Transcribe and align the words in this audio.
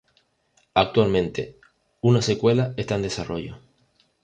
Actualmente, 0.73 1.59
una 2.01 2.23
secuela 2.23 2.73
está 2.75 2.95
en 2.95 3.03
desarrollo. 3.03 3.59